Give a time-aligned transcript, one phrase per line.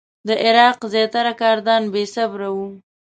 [0.27, 2.67] د عراق زیاتره کردان بې صبره وو.